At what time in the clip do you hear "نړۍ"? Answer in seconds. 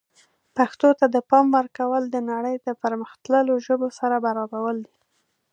2.31-2.55